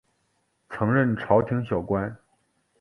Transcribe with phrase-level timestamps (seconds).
[0.67, 2.17] 曾任朝廷小官。